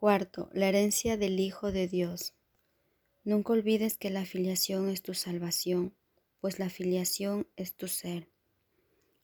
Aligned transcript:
Cuarto, 0.00 0.48
la 0.52 0.68
herencia 0.68 1.16
del 1.16 1.40
Hijo 1.40 1.72
de 1.72 1.88
Dios. 1.88 2.32
Nunca 3.24 3.52
olvides 3.52 3.98
que 3.98 4.10
la 4.10 4.24
filiación 4.24 4.90
es 4.90 5.02
tu 5.02 5.12
salvación, 5.12 5.92
pues 6.40 6.60
la 6.60 6.70
filiación 6.70 7.48
es 7.56 7.74
tu 7.74 7.88
ser. 7.88 8.28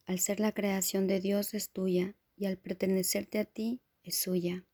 Al 0.05 0.19
ser 0.19 0.41
la 0.41 0.51
creación 0.51 1.07
de 1.07 1.21
Dios 1.21 1.55
es 1.55 1.71
tuya 1.71 2.17
y 2.37 2.47
al 2.47 2.59
pertenecerte 2.59 3.39
a 3.39 3.45
ti 3.45 3.83
es 4.03 4.17
suya. 4.17 4.65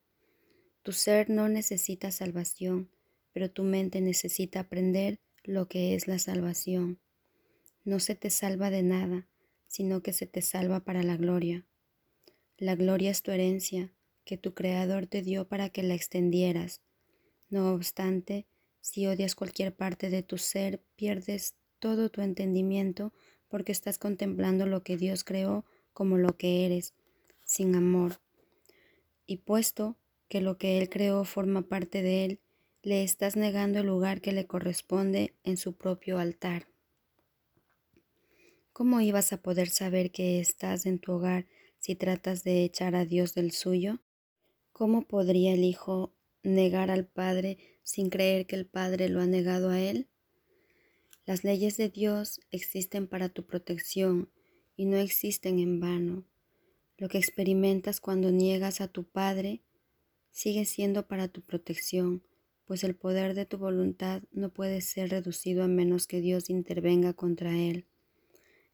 Tu 0.82 0.92
ser 0.92 1.28
no 1.28 1.50
necesita 1.50 2.10
salvación, 2.12 2.90
pero 3.34 3.50
tu 3.50 3.62
mente 3.62 4.00
necesita 4.00 4.60
aprender 4.60 5.20
lo 5.44 5.68
que 5.68 5.94
es 5.94 6.08
la 6.08 6.18
salvación. 6.18 6.98
No 7.84 8.00
se 8.00 8.14
te 8.14 8.30
salva 8.30 8.70
de 8.70 8.82
nada, 8.82 9.28
sino 9.66 10.02
que 10.02 10.14
se 10.14 10.24
te 10.24 10.40
salva 10.40 10.80
para 10.80 11.02
la 11.02 11.18
gloria. 11.18 11.66
La 12.56 12.74
gloria 12.74 13.10
es 13.10 13.20
tu 13.20 13.32
herencia 13.32 13.92
que 14.24 14.36
tu 14.36 14.54
Creador 14.54 15.06
te 15.06 15.22
dio 15.22 15.48
para 15.48 15.70
que 15.70 15.82
la 15.82 15.94
extendieras. 15.94 16.82
No 17.48 17.72
obstante, 17.72 18.46
si 18.80 19.06
odias 19.06 19.34
cualquier 19.34 19.74
parte 19.74 20.10
de 20.10 20.22
tu 20.22 20.38
ser, 20.38 20.82
pierdes 20.96 21.56
todo 21.78 22.10
tu 22.10 22.20
entendimiento 22.20 23.12
porque 23.48 23.72
estás 23.72 23.98
contemplando 23.98 24.66
lo 24.66 24.82
que 24.82 24.96
Dios 24.96 25.24
creó 25.24 25.64
como 25.92 26.16
lo 26.16 26.36
que 26.36 26.64
eres, 26.64 26.94
sin 27.44 27.74
amor. 27.74 28.20
Y 29.26 29.38
puesto 29.38 29.96
que 30.28 30.40
lo 30.40 30.56
que 30.58 30.78
Él 30.78 30.88
creó 30.88 31.24
forma 31.24 31.62
parte 31.62 32.02
de 32.02 32.24
Él, 32.24 32.40
le 32.82 33.02
estás 33.02 33.36
negando 33.36 33.80
el 33.80 33.86
lugar 33.86 34.20
que 34.20 34.32
le 34.32 34.46
corresponde 34.46 35.34
en 35.44 35.56
su 35.56 35.76
propio 35.76 36.18
altar. 36.18 36.68
¿Cómo 38.72 39.00
ibas 39.00 39.32
a 39.32 39.42
poder 39.42 39.68
saber 39.68 40.10
que 40.10 40.40
estás 40.40 40.86
en 40.86 40.98
tu 40.98 41.12
hogar 41.12 41.46
si 41.78 41.96
tratas 41.96 42.44
de 42.44 42.64
echar 42.64 42.94
a 42.94 43.04
Dios 43.04 43.34
del 43.34 43.50
suyo? 43.50 44.00
¿Cómo 44.72 45.06
podría 45.06 45.52
el 45.54 45.64
Hijo 45.64 46.14
negar 46.42 46.90
al 46.90 47.06
Padre 47.06 47.58
sin 47.82 48.08
creer 48.08 48.46
que 48.46 48.56
el 48.56 48.66
Padre 48.66 49.08
lo 49.08 49.20
ha 49.20 49.26
negado 49.26 49.70
a 49.70 49.80
Él? 49.80 50.08
Las 51.26 51.44
leyes 51.44 51.76
de 51.76 51.88
Dios 51.88 52.40
existen 52.50 53.06
para 53.06 53.28
tu 53.28 53.46
protección 53.46 54.30
y 54.76 54.86
no 54.86 54.96
existen 54.96 55.58
en 55.58 55.78
vano. 55.78 56.24
Lo 56.96 57.08
que 57.08 57.18
experimentas 57.18 58.00
cuando 58.00 58.30
niegas 58.30 58.80
a 58.80 58.88
tu 58.88 59.04
Padre 59.04 59.62
sigue 60.30 60.64
siendo 60.64 61.06
para 61.06 61.28
tu 61.28 61.42
protección, 61.42 62.22
pues 62.64 62.84
el 62.84 62.94
poder 62.94 63.34
de 63.34 63.46
tu 63.46 63.58
voluntad 63.58 64.22
no 64.30 64.52
puede 64.52 64.80
ser 64.80 65.10
reducido 65.10 65.64
a 65.64 65.68
menos 65.68 66.06
que 66.06 66.20
Dios 66.20 66.50
intervenga 66.50 67.14
contra 67.14 67.56
él. 67.56 67.86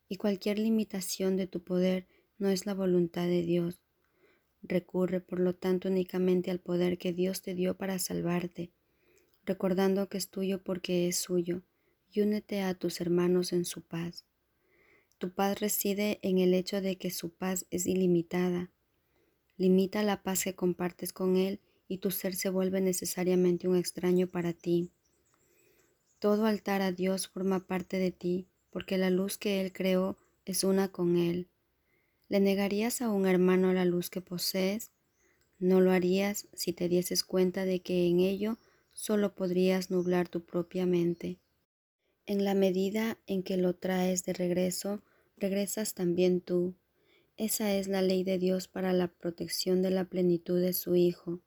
Y 0.08 0.16
cualquier 0.16 0.58
limitación 0.58 1.36
de 1.36 1.46
tu 1.46 1.62
poder 1.62 2.06
no 2.38 2.48
es 2.48 2.66
la 2.66 2.74
voluntad 2.74 3.26
de 3.26 3.42
Dios. 3.42 3.85
Recurre, 4.68 5.20
por 5.20 5.38
lo 5.38 5.54
tanto, 5.54 5.88
únicamente 5.88 6.50
al 6.50 6.58
poder 6.58 6.98
que 6.98 7.12
Dios 7.12 7.40
te 7.40 7.54
dio 7.54 7.76
para 7.76 7.98
salvarte, 7.98 8.72
recordando 9.44 10.08
que 10.08 10.18
es 10.18 10.28
tuyo 10.28 10.62
porque 10.64 11.06
es 11.06 11.16
suyo, 11.16 11.62
y 12.10 12.22
únete 12.22 12.62
a 12.62 12.74
tus 12.74 13.00
hermanos 13.00 13.52
en 13.52 13.64
su 13.64 13.82
paz. 13.82 14.26
Tu 15.18 15.32
paz 15.32 15.60
reside 15.60 16.18
en 16.22 16.38
el 16.38 16.52
hecho 16.52 16.80
de 16.80 16.98
que 16.98 17.10
su 17.10 17.30
paz 17.30 17.66
es 17.70 17.86
ilimitada. 17.86 18.72
Limita 19.56 20.02
la 20.02 20.22
paz 20.22 20.44
que 20.44 20.54
compartes 20.54 21.12
con 21.12 21.36
Él 21.36 21.60
y 21.88 21.98
tu 21.98 22.10
ser 22.10 22.34
se 22.34 22.50
vuelve 22.50 22.80
necesariamente 22.80 23.68
un 23.68 23.76
extraño 23.76 24.26
para 24.26 24.52
ti. 24.52 24.90
Todo 26.18 26.46
altar 26.46 26.82
a 26.82 26.92
Dios 26.92 27.28
forma 27.28 27.66
parte 27.66 27.98
de 27.98 28.10
ti, 28.10 28.48
porque 28.70 28.98
la 28.98 29.10
luz 29.10 29.38
que 29.38 29.60
Él 29.60 29.72
creó 29.72 30.18
es 30.44 30.64
una 30.64 30.88
con 30.88 31.16
Él. 31.16 31.48
¿Le 32.28 32.40
negarías 32.40 33.02
a 33.02 33.10
un 33.10 33.26
hermano 33.26 33.72
la 33.72 33.84
luz 33.84 34.10
que 34.10 34.20
posees? 34.20 34.90
No 35.58 35.80
lo 35.80 35.92
harías 35.92 36.48
si 36.52 36.72
te 36.72 36.88
dieses 36.88 37.24
cuenta 37.24 37.64
de 37.64 37.80
que 37.80 38.06
en 38.06 38.20
ello 38.20 38.58
solo 38.92 39.34
podrías 39.34 39.90
nublar 39.90 40.28
tu 40.28 40.44
propia 40.44 40.86
mente. 40.86 41.38
En 42.26 42.44
la 42.44 42.54
medida 42.54 43.18
en 43.26 43.42
que 43.42 43.56
lo 43.56 43.74
traes 43.74 44.24
de 44.24 44.32
regreso, 44.32 45.02
regresas 45.36 45.94
también 45.94 46.40
tú. 46.40 46.74
Esa 47.36 47.74
es 47.74 47.86
la 47.86 48.02
ley 48.02 48.24
de 48.24 48.38
Dios 48.38 48.66
para 48.66 48.92
la 48.92 49.08
protección 49.08 49.80
de 49.82 49.90
la 49.90 50.06
plenitud 50.06 50.60
de 50.60 50.72
su 50.72 50.96
Hijo. 50.96 51.40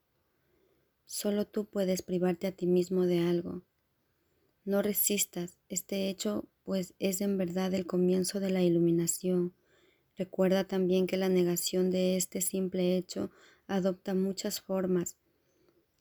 Solo 1.05 1.45
tú 1.45 1.65
puedes 1.65 2.03
privarte 2.03 2.47
a 2.47 2.51
ti 2.51 2.67
mismo 2.67 3.05
de 3.05 3.19
algo. 3.19 3.63
No 4.63 4.81
resistas 4.81 5.57
este 5.67 6.09
hecho, 6.09 6.47
pues 6.63 6.93
es 6.99 7.21
en 7.21 7.37
verdad 7.37 7.73
el 7.73 7.87
comienzo 7.87 8.39
de 8.39 8.51
la 8.51 8.61
iluminación. 8.61 9.53
Recuerda 10.19 10.65
también 10.65 11.07
que 11.07 11.15
la 11.15 11.29
negación 11.29 11.91
de 11.91 12.17
este 12.17 12.41
simple 12.41 12.97
hecho 12.97 13.31
adopta 13.67 14.13
muchas 14.13 14.59
formas 14.59 15.15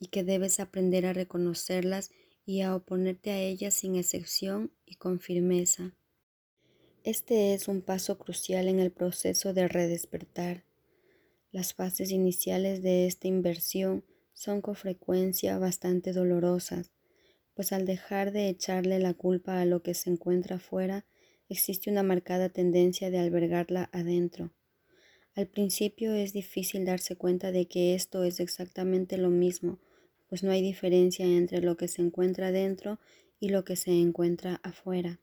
y 0.01 0.09
que 0.09 0.25
debes 0.25 0.59
aprender 0.59 1.07
a 1.07 1.13
reconocerlas 1.13 2.11
y 2.45 2.63
a 2.63 2.75
oponerte 2.75 3.31
a 3.31 3.39
ellas 3.39 3.75
sin 3.75 3.95
excepción 3.95 4.73
y 4.87 4.97
con 4.97 5.21
firmeza. 5.21 5.95
Este 7.05 7.55
es 7.55 7.69
un 7.69 7.81
paso 7.81 8.19
crucial 8.19 8.67
en 8.67 8.81
el 8.81 8.91
proceso 8.91 9.55
de 9.55 9.69
redespertar. 9.69 10.65
Las 11.53 11.73
fases 11.73 12.11
iniciales 12.11 12.83
de 12.83 13.07
esta 13.07 13.29
inversión 13.29 14.03
son 14.33 14.63
con 14.63 14.75
frecuencia 14.75 15.59
bastante 15.59 16.13
dolorosas, 16.13 16.91
pues 17.55 17.73
al 17.73 17.87
dejar 17.87 18.33
de 18.33 18.49
echarle 18.49 18.99
la 18.99 19.15
culpa 19.15 19.61
a 19.61 19.65
lo 19.65 19.85
que 19.85 19.95
se 19.95 20.11
encuentra 20.11 20.57
afuera, 20.57 21.07
existe 21.49 21.91
una 21.91 22.03
marcada 22.03 22.49
tendencia 22.49 23.11
de 23.11 23.19
albergarla 23.19 23.89
adentro. 23.93 24.53
Al 25.35 25.47
principio 25.47 26.15
es 26.15 26.33
difícil 26.33 26.85
darse 26.85 27.17
cuenta 27.17 27.53
de 27.53 27.67
que 27.67 27.95
esto 27.95 28.25
es 28.25 28.41
exactamente 28.41 29.19
lo 29.19 29.31
mismo, 29.31 29.79
pues 30.29 30.43
no 30.43 30.51
hay 30.51 30.63
diferencia 30.63 31.25
entre 31.27 31.61
lo 31.61 31.77
que 31.77 31.89
se 31.89 32.03
encuentra 32.03 32.53
dentro 32.53 32.99
y 33.41 33.49
lo 33.51 33.65
que 33.65 33.77
se 33.77 33.93
encuentra 33.93 34.61
afuera. 34.63 35.21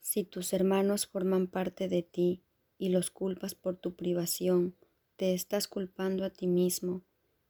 Si 0.00 0.24
tus 0.24 0.52
hermanos 0.52 1.06
forman 1.06 1.46
parte 1.46 1.88
de 1.88 2.02
ti 2.02 2.42
y 2.78 2.90
los 2.90 3.10
culpas 3.10 3.54
por 3.54 3.76
tu 3.76 3.96
privación, 3.96 4.76
te 5.16 5.34
estás 5.34 5.68
culpando 5.68 6.24
a 6.24 6.30
ti 6.30 6.46
mismo 6.46 7.02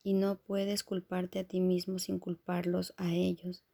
y 0.02 0.14
no 0.14 0.40
puedes 0.40 0.82
culparte 0.82 1.38
a 1.38 1.44
ti 1.44 1.60
mismo 1.60 1.98
sin 1.98 2.18
culparlos 2.18 2.94
a 2.96 3.14
ellos. 3.14 3.64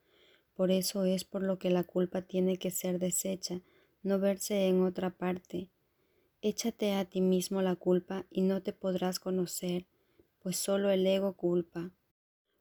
Por 0.54 0.70
eso 0.70 1.04
es 1.04 1.24
por 1.24 1.42
lo 1.42 1.58
que 1.58 1.70
la 1.70 1.84
culpa 1.84 2.22
tiene 2.22 2.58
que 2.58 2.70
ser 2.70 2.98
deshecha 2.98 3.60
no 4.06 4.20
verse 4.20 4.68
en 4.68 4.82
otra 4.82 5.10
parte. 5.10 5.68
Échate 6.40 6.92
a 6.92 7.04
ti 7.06 7.20
mismo 7.20 7.60
la 7.60 7.74
culpa 7.74 8.24
y 8.30 8.42
no 8.42 8.62
te 8.62 8.72
podrás 8.72 9.18
conocer, 9.18 9.86
pues 10.38 10.56
solo 10.56 10.90
el 10.90 11.04
ego 11.04 11.32
culpa. 11.32 11.90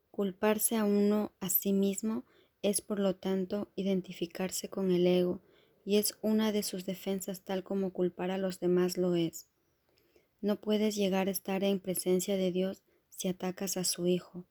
Culparse 0.09 0.75
a 0.75 0.85
uno 0.85 1.33
a 1.39 1.49
sí 1.49 1.71
mismo 1.71 2.25
es 2.63 2.81
por 2.81 2.99
lo 2.99 3.15
tanto 3.15 3.71
identificarse 3.75 4.69
con 4.69 4.89
el 4.89 5.05
ego 5.05 5.39
y 5.85 5.97
es 5.97 6.17
una 6.23 6.51
de 6.51 6.63
sus 6.63 6.83
defensas 6.83 7.41
tal 7.41 7.63
como 7.63 7.93
culpar 7.93 8.31
a 8.31 8.39
los 8.39 8.59
demás 8.59 8.97
lo 8.97 9.13
es. 9.13 9.47
No 10.41 10.59
puedes 10.59 10.95
llegar 10.95 11.27
a 11.27 11.31
estar 11.31 11.63
en 11.63 11.79
presencia 11.79 12.37
de 12.37 12.51
Dios 12.51 12.81
si 13.09 13.27
atacas 13.27 13.77
a 13.77 13.83
su 13.83 14.07
Hijo. 14.07 14.45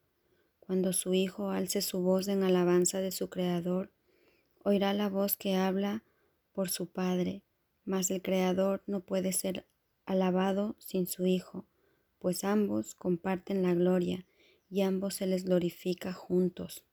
Cuando 0.61 0.93
su 0.93 1.12
Hijo 1.12 1.50
alce 1.50 1.82
su 1.82 2.03
voz 2.03 2.28
en 2.28 2.44
alabanza 2.44 3.00
de 3.00 3.11
su 3.11 3.31
Creador, 3.31 3.91
oirá 4.62 4.94
la 4.94 5.09
voz 5.09 5.37
que 5.37 5.56
habla 5.56 6.05
por 6.54 6.70
su 6.70 6.87
Padre, 6.87 7.42
mas 7.84 8.10
el 8.10 8.22
Creador 8.22 8.82
no 8.87 9.00
puede 9.00 9.32
ser 9.32 9.66
alabado 10.06 10.76
sin 10.78 11.06
su 11.06 11.26
Hijo, 11.26 11.66
pues 12.19 12.44
ambos 12.44 12.94
comparten 12.94 13.62
la 13.62 13.75
gloria 13.75 14.26
y 14.70 14.81
ambos 14.81 15.16
se 15.16 15.26
les 15.26 15.44
glorifica 15.44 16.12
juntos. 16.14 16.84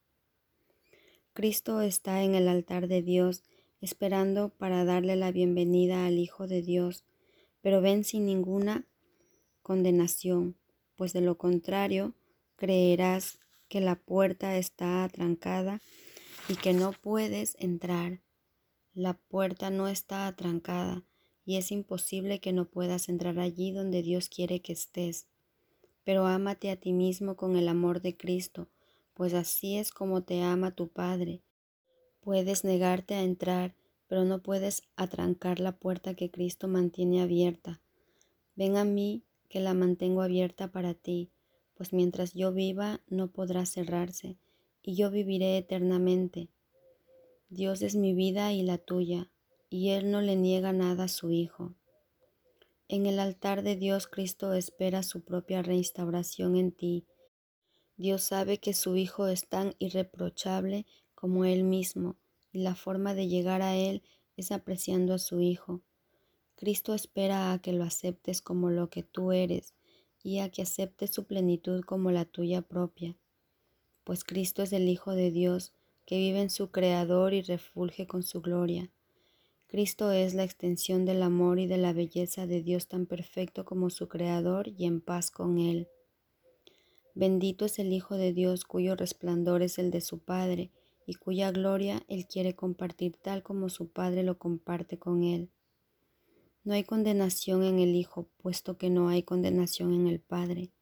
Cristo 1.33 1.79
está 1.81 2.23
en 2.23 2.35
el 2.35 2.49
altar 2.49 2.89
de 2.89 3.01
Dios 3.01 3.43
esperando 3.79 4.49
para 4.49 4.83
darle 4.83 5.15
la 5.15 5.31
bienvenida 5.31 6.05
al 6.05 6.19
Hijo 6.19 6.47
de 6.47 6.61
Dios, 6.61 7.05
pero 7.61 7.81
ven 7.81 8.03
sin 8.03 8.25
ninguna 8.25 8.85
condenación, 9.61 10.57
pues 10.95 11.13
de 11.13 11.21
lo 11.21 11.37
contrario 11.37 12.15
creerás 12.57 13.39
que 13.69 13.79
la 13.79 13.95
puerta 13.95 14.57
está 14.57 15.03
atrancada 15.03 15.81
y 16.49 16.55
que 16.55 16.73
no 16.73 16.91
puedes 16.91 17.55
entrar. 17.59 18.19
La 18.93 19.13
puerta 19.13 19.69
no 19.69 19.87
está 19.87 20.27
atrancada 20.27 21.03
y 21.45 21.55
es 21.55 21.71
imposible 21.71 22.41
que 22.41 22.51
no 22.51 22.65
puedas 22.65 23.07
entrar 23.07 23.39
allí 23.39 23.71
donde 23.71 24.01
Dios 24.01 24.27
quiere 24.27 24.61
que 24.61 24.73
estés. 24.73 25.27
Pero 26.03 26.25
ámate 26.25 26.69
a 26.71 26.75
ti 26.75 26.91
mismo 26.91 27.37
con 27.37 27.55
el 27.55 27.69
amor 27.69 28.01
de 28.01 28.17
Cristo, 28.17 28.67
pues 29.13 29.33
así 29.33 29.77
es 29.77 29.91
como 29.91 30.23
te 30.23 30.41
ama 30.41 30.71
tu 30.71 30.89
Padre. 30.89 31.41
Puedes 32.19 32.65
negarte 32.65 33.15
a 33.15 33.23
entrar, 33.23 33.75
pero 34.07 34.25
no 34.25 34.43
puedes 34.43 34.83
atrancar 34.97 35.61
la 35.61 35.77
puerta 35.77 36.13
que 36.13 36.29
Cristo 36.29 36.67
mantiene 36.67 37.21
abierta. 37.21 37.81
Ven 38.55 38.75
a 38.75 38.83
mí, 38.83 39.23
que 39.47 39.61
la 39.61 39.73
mantengo 39.73 40.21
abierta 40.21 40.71
para 40.71 40.93
ti, 40.93 41.31
pues 41.75 41.93
mientras 41.93 42.33
yo 42.33 42.51
viva 42.51 42.99
no 43.07 43.29
podrá 43.29 43.65
cerrarse, 43.65 44.37
y 44.83 44.95
yo 44.95 45.11
viviré 45.11 45.57
eternamente. 45.57 46.49
Dios 47.53 47.81
es 47.81 47.97
mi 47.97 48.13
vida 48.13 48.53
y 48.53 48.63
la 48.63 48.77
tuya, 48.77 49.29
y 49.69 49.89
Él 49.89 50.09
no 50.09 50.21
le 50.21 50.37
niega 50.37 50.71
nada 50.71 51.03
a 51.03 51.07
su 51.09 51.31
Hijo. 51.31 51.75
En 52.87 53.05
el 53.05 53.19
altar 53.19 53.61
de 53.61 53.75
Dios 53.75 54.07
Cristo 54.07 54.53
espera 54.53 55.03
su 55.03 55.19
propia 55.25 55.61
reinstauración 55.61 56.55
en 56.55 56.71
ti. 56.71 57.05
Dios 57.97 58.23
sabe 58.23 58.59
que 58.59 58.73
su 58.73 58.95
Hijo 58.95 59.27
es 59.27 59.49
tan 59.49 59.75
irreprochable 59.79 60.85
como 61.13 61.43
Él 61.43 61.65
mismo, 61.65 62.15
y 62.53 62.59
la 62.59 62.73
forma 62.73 63.15
de 63.15 63.27
llegar 63.27 63.61
a 63.61 63.75
Él 63.75 64.01
es 64.37 64.53
apreciando 64.53 65.13
a 65.13 65.19
su 65.19 65.41
Hijo. 65.41 65.81
Cristo 66.55 66.93
espera 66.93 67.51
a 67.51 67.59
que 67.59 67.73
lo 67.73 67.83
aceptes 67.83 68.41
como 68.41 68.69
lo 68.69 68.89
que 68.89 69.03
tú 69.03 69.33
eres 69.33 69.73
y 70.23 70.39
a 70.39 70.49
que 70.49 70.61
aceptes 70.61 71.11
su 71.11 71.25
plenitud 71.25 71.81
como 71.81 72.11
la 72.11 72.23
tuya 72.23 72.61
propia, 72.61 73.17
pues 74.05 74.23
Cristo 74.23 74.63
es 74.63 74.71
el 74.71 74.87
Hijo 74.87 75.15
de 75.15 75.31
Dios 75.31 75.73
que 76.11 76.17
vive 76.17 76.41
en 76.41 76.49
su 76.49 76.71
Creador 76.71 77.33
y 77.33 77.41
refulge 77.41 78.05
con 78.05 78.21
su 78.21 78.41
gloria. 78.41 78.91
Cristo 79.67 80.11
es 80.11 80.33
la 80.33 80.43
extensión 80.43 81.05
del 81.05 81.23
amor 81.23 81.57
y 81.57 81.67
de 81.67 81.77
la 81.77 81.93
belleza 81.93 82.45
de 82.47 82.61
Dios 82.61 82.89
tan 82.89 83.05
perfecto 83.05 83.63
como 83.63 83.89
su 83.89 84.09
Creador 84.09 84.67
y 84.67 84.87
en 84.87 84.99
paz 84.99 85.31
con 85.31 85.57
Él. 85.57 85.87
Bendito 87.15 87.63
es 87.63 87.79
el 87.79 87.93
Hijo 87.93 88.17
de 88.17 88.33
Dios 88.33 88.65
cuyo 88.65 88.97
resplandor 88.97 89.61
es 89.61 89.79
el 89.79 89.89
de 89.89 90.01
su 90.01 90.19
Padre 90.19 90.69
y 91.05 91.13
cuya 91.13 91.49
gloria 91.49 92.03
Él 92.09 92.27
quiere 92.27 92.55
compartir 92.55 93.15
tal 93.15 93.41
como 93.41 93.69
su 93.69 93.87
Padre 93.87 94.23
lo 94.23 94.37
comparte 94.37 94.99
con 94.99 95.23
Él. 95.23 95.49
No 96.65 96.73
hay 96.73 96.83
condenación 96.83 97.63
en 97.63 97.79
el 97.79 97.95
Hijo, 97.95 98.27
puesto 98.41 98.77
que 98.77 98.89
no 98.89 99.07
hay 99.07 99.23
condenación 99.23 99.93
en 99.93 100.07
el 100.07 100.19
Padre. 100.19 100.73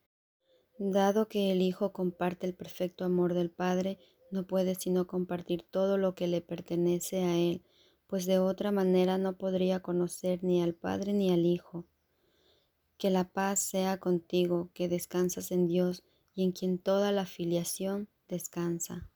Dado 0.80 1.28
que 1.28 1.52
el 1.52 1.62
Hijo 1.62 1.92
comparte 1.92 2.48
el 2.48 2.56
perfecto 2.56 3.06
amor 3.06 3.36
del 3.36 3.52
Padre, 3.52 4.00
no 4.32 4.46
puede 4.46 4.76
sino 4.76 5.08
compartir 5.08 5.64
todo 5.70 5.98
lo 5.98 6.16
que 6.16 6.28
le 6.28 6.42
pertenece 6.42 7.24
a 7.24 7.38
Él, 7.38 7.64
pues 8.08 8.26
de 8.26 8.40
otra 8.40 8.72
manera 8.72 9.18
no 9.18 9.38
podría 9.38 9.82
conocer 9.82 10.44
ni 10.44 10.62
al 10.62 10.74
Padre 10.74 11.14
ni 11.14 11.32
al 11.32 11.46
Hijo. 11.46 11.86
Que 12.98 13.10
la 13.10 13.30
paz 13.30 13.60
sea 13.60 14.00
contigo, 14.00 14.70
que 14.74 14.90
descansas 14.90 15.52
en 15.52 15.68
Dios 15.68 16.04
y 16.36 16.44
en 16.44 16.52
quien 16.52 16.80
toda 16.80 17.12
la 17.12 17.26
filiación 17.26 18.10
descansa. 18.28 19.09